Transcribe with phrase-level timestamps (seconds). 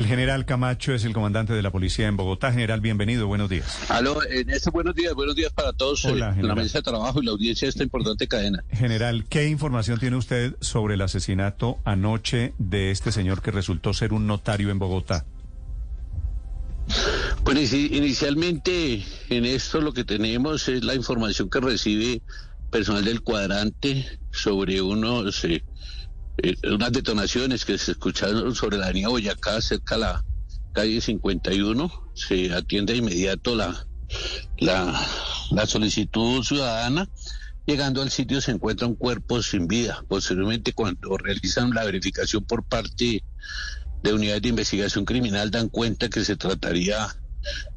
[0.00, 2.52] El general Camacho es el comandante de la policía en Bogotá.
[2.52, 3.26] General, bienvenido.
[3.26, 3.90] Buenos días.
[3.90, 6.82] Aló, en este buenos días, buenos días para todos Hola, eh, en la mesa de
[6.82, 8.62] trabajo y la audiencia de esta importante cadena.
[8.70, 14.12] General, ¿qué información tiene usted sobre el asesinato anoche de este señor que resultó ser
[14.12, 15.26] un notario en Bogotá?
[17.42, 22.22] Bueno, inici- inicialmente en esto lo que tenemos es la información que recibe
[22.70, 25.64] personal del cuadrante sobre unos eh,
[26.42, 30.24] eh, unas detonaciones que se escucharon sobre la avenida Boyacá, cerca a la
[30.72, 32.12] calle 51.
[32.14, 33.86] Se atiende de inmediato la,
[34.58, 37.08] la, solicitud ciudadana.
[37.66, 40.04] Llegando al sitio se encuentra un cuerpo sin vida.
[40.08, 43.24] Posteriormente, cuando realizan la verificación por parte
[44.02, 47.08] de unidades de investigación criminal, dan cuenta que se trataría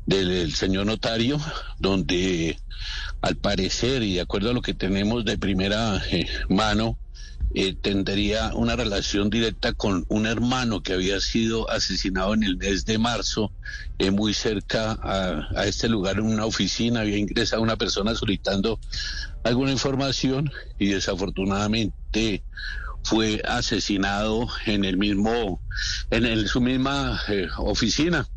[0.06, 1.42] del, del señor notario,
[1.80, 2.58] donde
[3.22, 6.98] al parecer y de acuerdo a lo que tenemos de primera eh, mano,
[7.54, 12.86] eh, tendría una relación directa con un hermano que había sido asesinado en el mes
[12.86, 13.52] de marzo,
[13.98, 18.80] eh, muy cerca a, a este lugar, en una oficina, había ingresado una persona solicitando
[19.44, 20.50] alguna información
[20.80, 22.44] y desafortunadamente
[23.04, 25.62] fue asesinado en el mismo,
[26.12, 28.28] en el- su misma eh, oficina.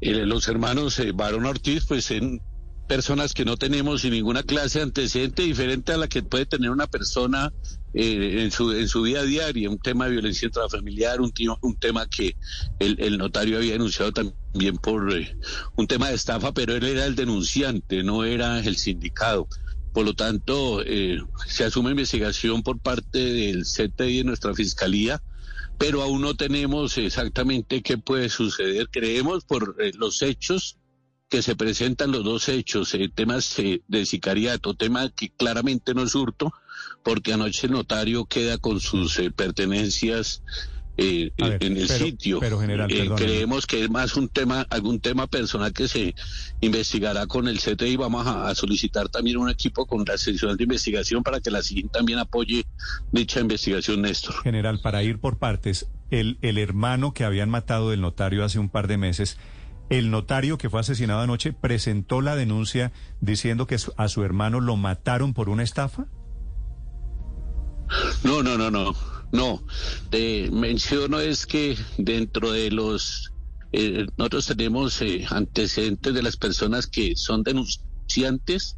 [0.00, 2.40] Eh, los hermanos Barón Ortiz, pues en
[2.88, 6.86] personas que no tenemos ninguna clase de antecedente diferente a la que puede tener una
[6.86, 7.52] persona
[7.94, 11.76] eh, en, su, en su vida diaria, un tema de violencia intrafamiliar, un, ti- un
[11.76, 12.36] tema que
[12.78, 15.36] el, el notario había denunciado también por eh,
[15.76, 19.46] un tema de estafa, pero él era el denunciante, no era el sindicado.
[19.92, 25.22] Por lo tanto, eh, se asume investigación por parte del CTI de nuestra fiscalía,
[25.76, 28.88] pero aún no tenemos exactamente qué puede suceder.
[28.90, 30.77] Creemos por eh, los hechos
[31.28, 36.02] que se presentan los dos hechos, eh, temas eh, de sicariato, tema que claramente no
[36.02, 36.52] es hurto,
[37.02, 40.42] porque anoche el notario queda con sus eh, pertenencias
[40.96, 42.40] eh, ver, en el pero- sitio.
[42.40, 46.14] pero, general, creemos que es más un tema, algún tema personal que se
[46.60, 47.96] investigará con el CTI.
[47.96, 51.62] Vamos a, a solicitar también un equipo con la sección de investigación para que la
[51.62, 52.64] SIGIN también apoye
[53.12, 54.34] dicha investigación, Néstor.
[54.42, 58.68] General, para ir por partes, el, el hermano que habían matado del notario hace un
[58.70, 59.36] par de meses,
[59.90, 64.76] el notario que fue asesinado anoche presentó la denuncia diciendo que a su hermano lo
[64.76, 66.06] mataron por una estafa.
[68.22, 68.94] No, no, no, no,
[69.32, 69.62] no.
[70.10, 73.32] Te menciono es que dentro de los
[73.72, 78.77] eh, nosotros tenemos eh, antecedentes de las personas que son denunciantes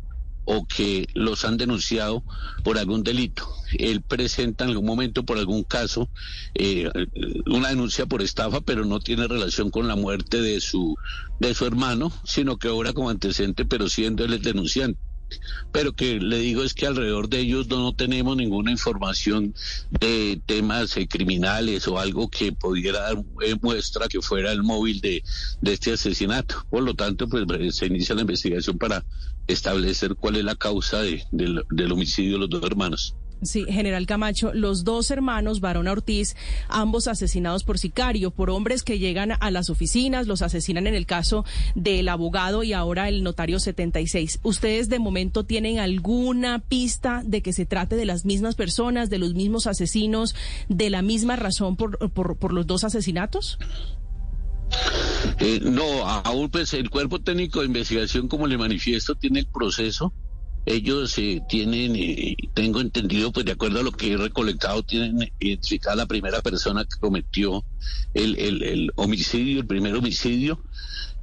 [0.53, 2.25] o que los han denunciado
[2.65, 3.49] por algún delito.
[3.79, 6.09] Él presenta en algún momento por algún caso
[6.55, 6.91] eh,
[7.47, 10.97] una denuncia por estafa, pero no tiene relación con la muerte de su
[11.39, 14.99] de su hermano, sino que obra como antecedente, pero siendo él el denunciante
[15.73, 19.55] pero que le digo es que alrededor de ellos no, no tenemos ninguna información
[19.91, 25.01] de temas eh, criminales o algo que pudiera dar eh, muestra que fuera el móvil
[25.01, 25.23] de,
[25.61, 26.65] de este asesinato.
[26.71, 29.05] Por lo tanto, pues eh, se inicia la investigación para
[29.47, 33.15] establecer cuál es la causa de- del, del homicidio de los dos hermanos.
[33.43, 36.37] Sí, general Camacho, los dos hermanos, Barona Ortiz,
[36.69, 41.07] ambos asesinados por sicario, por hombres que llegan a las oficinas, los asesinan en el
[41.07, 44.41] caso del abogado y ahora el notario 76.
[44.43, 49.19] ¿Ustedes de momento tienen alguna pista de que se trate de las mismas personas, de
[49.19, 50.35] los mismos asesinos,
[50.69, 53.59] de la misma razón por, por, los dos asesinatos?
[55.39, 60.13] Eh, no, aún pues el cuerpo técnico de investigación, como le manifiesto, tiene el proceso.
[60.65, 65.33] Ellos eh, tienen, eh, tengo entendido, pues de acuerdo a lo que he recolectado, tienen
[65.39, 67.65] identificada la primera persona que cometió
[68.15, 70.63] el, el, el homicidio, el primer homicidio.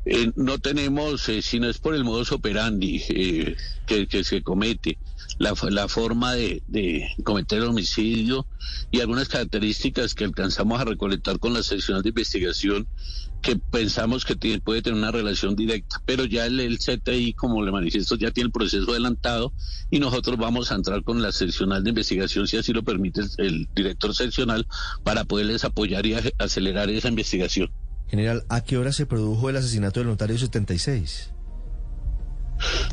[0.09, 3.55] Eh, no tenemos, eh, si no es por el modus operandi eh,
[3.85, 4.97] que, se comete,
[5.37, 8.47] la, la forma de, de cometer el homicidio
[8.89, 12.87] y algunas características que alcanzamos a recolectar con la sección de investigación
[13.41, 17.63] que pensamos que tiene- puede tener una relación directa, pero ya el, el CTI, como
[17.63, 19.53] le manifiesto, ya tiene el proceso adelantado
[19.91, 23.67] y nosotros vamos a entrar con la seccional de investigación, si así lo permite el,
[23.75, 24.65] director seccional,
[25.03, 27.69] para poderles apoyar y acelerar esa investigación.
[28.09, 31.31] General, ¿a qué hora se produjo el asesinato del notario 76?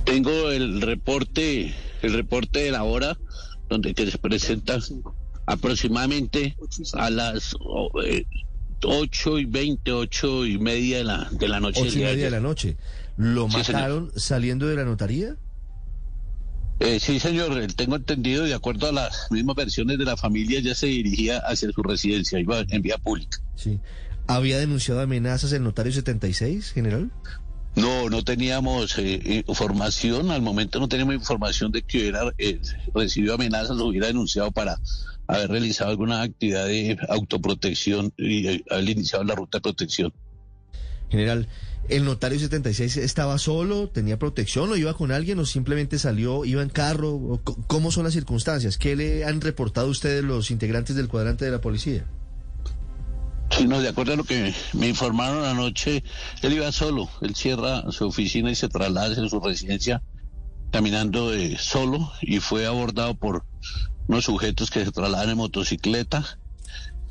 [0.05, 3.16] Tengo el reporte, el reporte de la hora,
[3.69, 4.78] donde que se presenta
[5.46, 6.56] aproximadamente
[6.94, 8.26] a las oh, eh,
[8.82, 11.88] 8 y 20, 8 y media de la, de la noche.
[11.88, 12.76] Y media de la noche.
[13.17, 13.81] ¿Lo Sí, señor.
[13.81, 15.37] mataron saliendo de la notaría?
[16.81, 20.60] Eh, sí, señor, eh, tengo entendido, de acuerdo a las mismas versiones de la familia,
[20.60, 23.38] ya se dirigía hacia su residencia, iba en vía pública.
[23.55, 23.78] Sí.
[24.26, 27.11] ¿Había denunciado amenazas el notario 76, general?
[27.76, 32.61] No, no teníamos eh, información, al momento no teníamos información de que hubiera eh,
[32.94, 34.79] recibido amenazas o hubiera denunciado para
[35.26, 40.12] haber realizado alguna actividad de autoprotección y eh, haber iniciado la ruta de protección.
[41.11, 41.49] General,
[41.88, 46.62] ¿el notario 76 estaba solo, tenía protección o iba con alguien o simplemente salió, iba
[46.62, 47.11] en carro?
[47.15, 48.79] ¿O c- ¿Cómo son las circunstancias?
[48.79, 52.06] ¿Qué le han reportado ustedes los integrantes del cuadrante de la policía?
[53.56, 56.03] Sí, no, de acuerdo a lo que me informaron anoche,
[56.43, 60.03] él iba solo, él cierra su oficina y se traslada hacia su residencia
[60.73, 63.45] caminando eh, solo y fue abordado por
[64.09, 66.37] unos sujetos que se trasladan en motocicleta,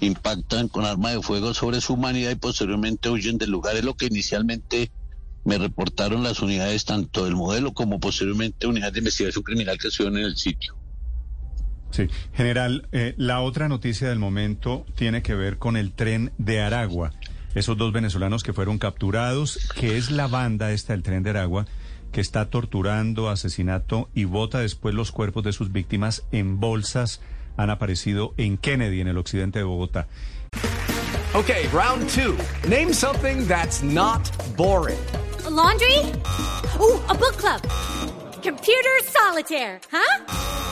[0.01, 3.77] impactan con arma de fuego sobre su humanidad y posteriormente huyen del lugar.
[3.77, 4.91] Es lo que inicialmente
[5.45, 10.19] me reportaron las unidades tanto del modelo como posteriormente unidades de investigación criminal que estuvieron
[10.19, 10.75] en el sitio.
[11.93, 16.59] Sí, general, eh, la otra noticia del momento tiene que ver con el tren de
[16.59, 17.13] Aragua.
[17.53, 21.67] Esos dos venezolanos que fueron capturados, que es la banda esta del tren de Aragua,
[22.11, 27.21] que está torturando, asesinato y bota después los cuerpos de sus víctimas en bolsas,
[27.57, 30.07] han aparecido en Kennedy, en el occidente de Bogotá.
[31.35, 32.35] Okay, round two.
[32.67, 34.97] Name something that's not boring.
[35.45, 35.99] A laundry?
[36.79, 37.61] Ooh, a book club.
[38.41, 40.62] Computer solitaire, huh?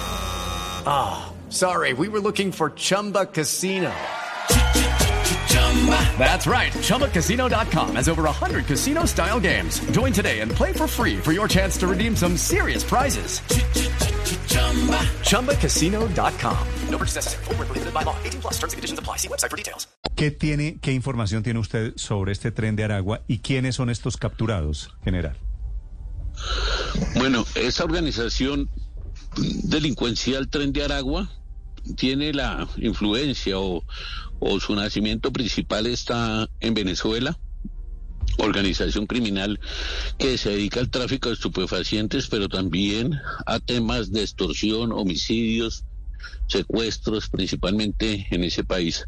[1.50, 3.92] Sorry, we were looking for Chumba Casino.
[6.18, 6.72] That's right.
[6.72, 9.80] ChumbaCasino.com has over 100 casino style games.
[9.92, 13.42] Join today and play for free for your chance to redeem some serious prizes.
[15.30, 16.68] ChumbaCasino.com.
[16.90, 17.46] No purchase necessary.
[17.46, 18.16] Where prohibited by law.
[18.24, 19.18] 18 plus terms and conditions apply.
[19.18, 19.88] See website for details.
[20.16, 24.18] ¿Qué, tiene, ¿Qué información tiene usted sobre este tren de Aragua y quiénes son estos
[24.18, 25.36] capturados, general?
[27.16, 28.70] Bueno, esa organización
[29.38, 31.30] delincuencial Tren de Aragua
[31.96, 33.84] tiene la influencia o,
[34.40, 37.38] o su nacimiento principal está en Venezuela,
[38.38, 39.60] organización criminal
[40.18, 45.86] que se dedica al tráfico de estupefacientes, pero también a temas de extorsión, homicidios,
[46.48, 49.06] secuestros, principalmente en ese país.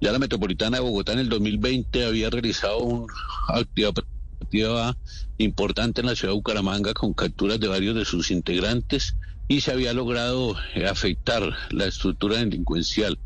[0.00, 3.14] Ya la Metropolitana de Bogotá en el 2020 había realizado una
[3.48, 4.96] actividad
[5.38, 9.14] importante en la ciudad de Bucaramanga con capturas de varios de sus integrantes
[9.52, 13.18] y se había logrado eh, afectar la estructura delincuencial.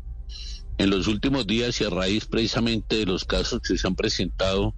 [0.77, 4.75] En los últimos días y a raíz precisamente de los casos que se han presentado,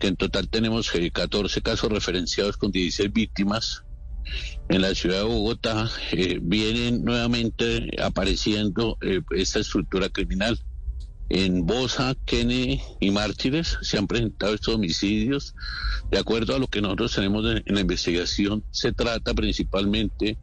[0.00, 3.84] que en total tenemos eh, 14 casos referenciados con 16 víctimas,
[4.68, 10.58] en la ciudad de Bogotá eh, vienen nuevamente apareciendo eh, esta estructura criminal.
[11.28, 15.54] En Bosa, Kennedy y Mártires se han presentado estos homicidios.
[16.10, 20.36] De acuerdo a lo que nosotros tenemos en la investigación, se trata principalmente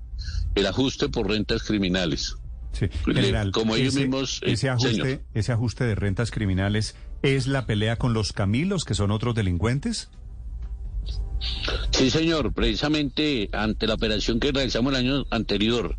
[0.59, 2.38] el ajuste por rentas criminales.
[2.74, 5.21] Sí, general, como ellos ese, mismos, eh, ese ajuste, señor.
[5.33, 10.09] ese ajuste de rentas criminales es la pelea con los Camilos, que son otros delincuentes.
[11.92, 12.54] Sí, señor.
[12.54, 15.98] Precisamente ante la operación que realizamos el año anterior,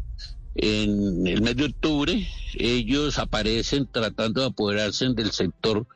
[0.54, 5.86] en el mes de octubre, ellos aparecen tratando de apoderarse del sector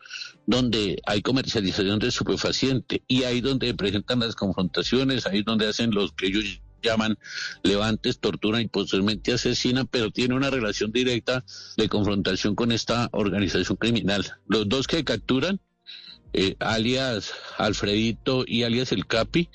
[0.46, 6.12] donde hay comercialización de estupefaciente y ahí donde presentan las confrontaciones, ahí donde hacen los
[6.12, 7.18] que ellos llaman
[7.62, 11.44] levantes, torturan y posteriormente asesinan, pero tiene una relación directa
[11.76, 14.24] de confrontación con esta organización criminal.
[14.46, 15.60] Los dos que capturan
[16.34, 19.50] eh, alias Alfredito y alias El Capi,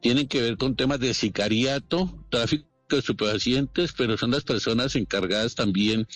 [0.00, 5.54] tienen que ver con temas de sicariato, tráfico de estupefacientes, pero son las personas encargadas
[5.54, 6.06] también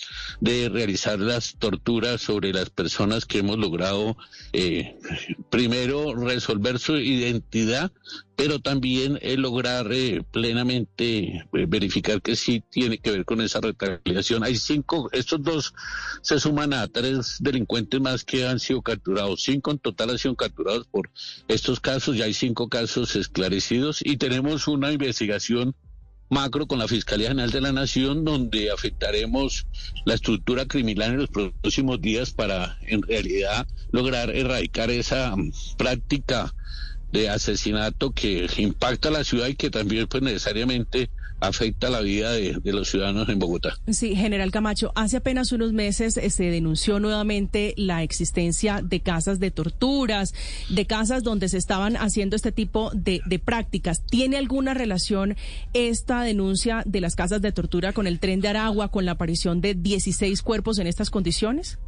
[0.40, 4.16] de realizar las torturas sobre las personas que hemos logrado
[4.52, 4.97] eh,
[5.50, 7.92] primero resolver su identidad,
[8.37, 13.61] pero también eh, lograr eh, plenamente eh, verificar que sí tiene que ver con esa
[13.61, 14.45] retaliación.
[14.45, 15.75] Hay cinco, estos dos
[16.21, 19.42] se suman a tres delincuentes más que han sido capturados.
[19.42, 21.11] Cinco en total han sido capturados por
[21.49, 25.75] estos casos, ya hay cinco casos esclarecidos y tenemos una investigación
[26.28, 29.66] macro con la Fiscalía General de la Nación, donde afectaremos
[30.04, 36.54] la estructura criminal en los próximos días para, en realidad, lograr erradicar esa mm, práctica
[37.12, 42.33] de asesinato que impacta a la ciudad y que también, pues, necesariamente afecta la vida
[42.33, 43.76] de, los ciudadanos en Bogotá.
[43.88, 49.38] Sí, general Camacho, hace apenas unos meses eh, se denunció nuevamente la existencia de casas
[49.40, 50.35] de torturas,
[50.69, 54.02] de casas donde se estaban haciendo este tipo de, de prácticas.
[54.05, 55.37] ¿Tiene alguna relación
[55.73, 59.61] esta denuncia de las casas de tortura con el tren de Aragua, con la aparición
[59.61, 61.78] de 16 cuerpos en estas condiciones?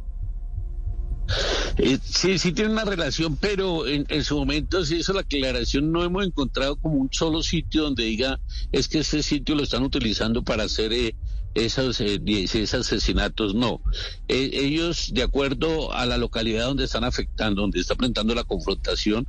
[1.77, 5.91] Eh, sí, sí tiene una relación, pero en, en, su momento se hizo la aclaración.
[5.91, 8.39] No hemos encontrado como un solo sitio donde diga
[8.71, 11.15] es que este sitio lo están utilizando para hacer eh,
[11.55, 13.55] esos, eh, 16 asesinatos.
[13.55, 13.81] No.
[14.27, 19.27] Eh, ellos, de acuerdo a la localidad donde están afectando, donde está presentando la confrontación,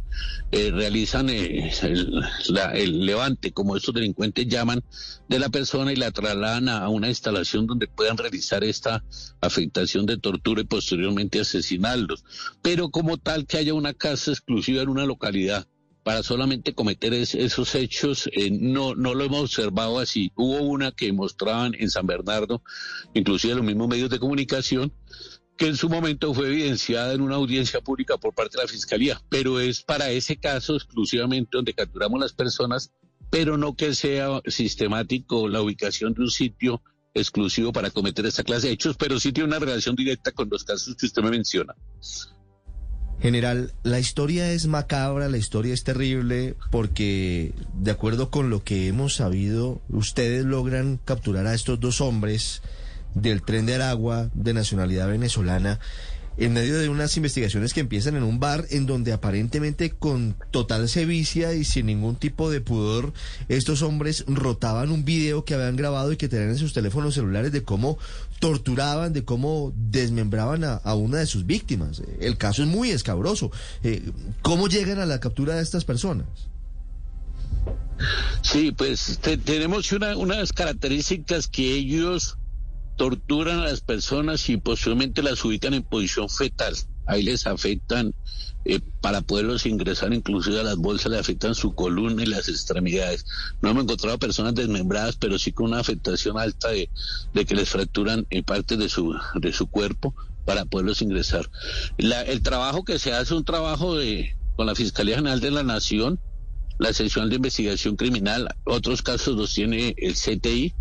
[0.52, 2.22] eh, realizan eh, el,
[2.74, 4.82] el levante, como estos delincuentes llaman,
[5.28, 9.04] de la persona y la trasladan a una instalación donde puedan realizar esta
[9.40, 12.24] afectación de tortura y posteriormente asesinarlos.
[12.62, 15.66] Pero como tal que haya una casa exclusiva en una localidad
[16.02, 20.32] para solamente cometer es, esos hechos, eh, no, no lo hemos observado así.
[20.34, 22.62] Hubo una que mostraban en San Bernardo,
[23.14, 24.92] inclusive los mismos medios de comunicación,
[25.56, 29.20] que en su momento fue evidenciada en una audiencia pública por parte de la Fiscalía,
[29.28, 32.92] pero es para ese caso exclusivamente donde capturamos las personas,
[33.28, 38.68] pero no que sea sistemático la ubicación de un sitio exclusivo para cometer esta clase
[38.68, 41.74] de hechos, pero sí tiene una relación directa con los casos que usted me menciona.
[43.20, 48.88] General, la historia es macabra, la historia es terrible, porque de acuerdo con lo que
[48.88, 52.62] hemos sabido, ustedes logran capturar a estos dos hombres
[53.14, 55.80] del tren de Aragua de nacionalidad venezolana
[56.40, 60.88] en medio de unas investigaciones que empiezan en un bar en donde aparentemente con total
[60.88, 63.12] sevicia y sin ningún tipo de pudor,
[63.48, 67.52] estos hombres rotaban un video que habían grabado y que tenían en sus teléfonos celulares
[67.52, 67.98] de cómo
[68.38, 72.02] torturaban, de cómo desmembraban a, una de sus víctimas.
[72.20, 73.52] El caso es muy escabroso.
[73.82, 76.26] Eh, ¿Cómo llegan a la captura de estas personas?
[78.40, 82.38] Sí, pues te, tenemos una, unas características que ellos
[83.00, 86.76] torturan a las personas y posiblemente las ubican en posición fetal.
[87.06, 88.12] Ahí les afectan,
[88.66, 93.24] eh, para poderlos ingresar inclusive a las bolsas, le afectan su columna y las extremidades.
[93.62, 96.90] No hemos encontrado personas desmembradas, pero sí con una afectación alta de,
[97.46, 100.14] que les fracturan eh, parte de su, de su cuerpo
[100.44, 101.50] para poderlos ingresar.
[101.96, 105.52] La, el trabajo que se hace es un trabajo de, con la Fiscalía General de
[105.52, 106.20] la Nación,
[106.78, 110.74] la sección de investigación criminal, otros casos los tiene el CTI,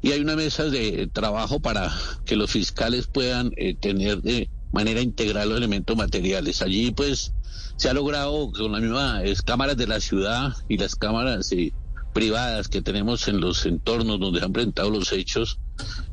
[0.00, 1.92] y hay una mesa de trabajo para
[2.24, 6.62] que los fiscales puedan eh, tener de manera integral los elementos materiales.
[6.62, 7.32] Allí pues
[7.76, 11.52] se ha logrado con las mismas cámaras de la ciudad y las cámaras
[12.12, 15.58] privadas que tenemos en los entornos donde han presentado los hechos,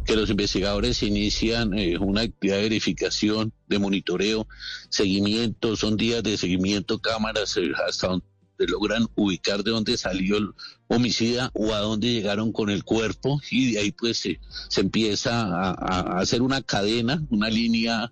[0.05, 4.47] que los investigadores inician eh, una actividad de verificación, de monitoreo,
[4.89, 8.25] seguimiento, son días de seguimiento, cámaras eh, hasta donde
[8.57, 10.49] logran ubicar de dónde salió el
[10.87, 15.45] homicida o a dónde llegaron con el cuerpo y de ahí pues se, se empieza
[15.45, 18.11] a, hacer una cadena, una línea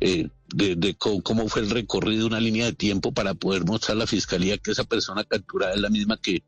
[0.00, 3.96] eh, de, de cómo, cómo, fue el recorrido, una línea de tiempo para poder mostrar
[3.96, 6.42] a la fiscalía que esa persona capturada es la misma que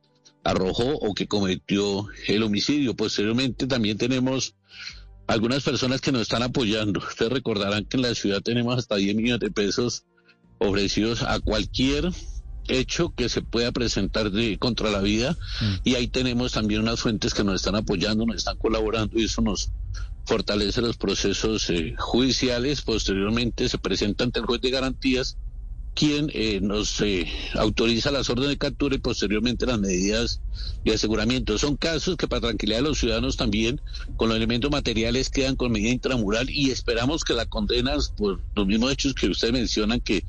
[0.44, 2.94] arrojó o que cometió el homicidio.
[2.94, 4.54] Posteriormente también tenemos
[5.26, 7.00] algunas personas que nos están apoyando.
[7.00, 10.04] Ustedes recordarán que en la ciudad tenemos hasta 10 millones de pesos
[10.58, 12.10] ofrecidos a cualquier
[12.68, 15.74] hecho que se pueda presentar de, contra la vida mm.
[15.84, 19.42] y ahí tenemos también unas fuentes que nos están apoyando, nos están colaborando y eso
[19.42, 19.70] nos
[20.26, 22.82] fortalece los procesos eh, judiciales.
[22.82, 25.38] Posteriormente se presenta ante el juez de garantías
[25.98, 30.40] quien eh, nos eh, autoriza las órdenes de captura y posteriormente las medidas
[30.84, 31.58] de aseguramiento.
[31.58, 33.80] Son casos que para tranquilidad de los ciudadanos también,
[34.16, 38.66] con los elementos materiales, quedan con medida intramural y esperamos que la condenas por los
[38.68, 40.22] mismos hechos que usted menciona, que,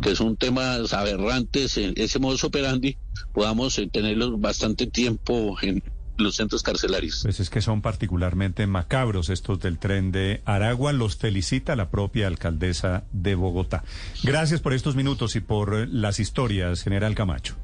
[0.00, 2.96] que son temas aberrantes, en ese modus operandi,
[3.34, 5.82] podamos eh, tenerlos bastante tiempo en
[6.18, 7.20] los centros carcelarios.
[7.22, 10.92] Pues es que son particularmente macabros estos del tren de Aragua.
[10.92, 13.84] Los felicita la propia alcaldesa de Bogotá.
[14.22, 17.56] Gracias por estos minutos y por las historias, general Camacho.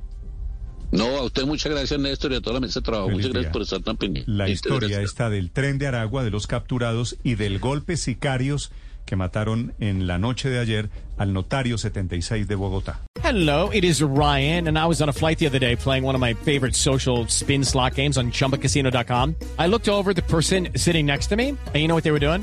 [0.92, 3.08] No, a usted muchas gracias, Néstor, y a toda la mesa de trabajo.
[3.08, 3.40] Feliz muchas día.
[3.40, 4.30] gracias por estar tan pendiente.
[4.30, 8.70] La historia está del tren de Aragua, de los capturados y del golpe sicarios
[9.04, 13.00] que mataron en la noche de ayer al notario 76 de Bogotá.
[13.22, 16.14] Hello, it is Ryan, and I was on a flight the other day playing one
[16.14, 19.34] of my favorite social spin slot games on chumbacasino.com.
[19.58, 22.20] I looked over the person sitting next to me, and you know what they were
[22.20, 22.42] doing?